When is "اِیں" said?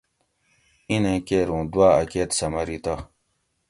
0.89-0.99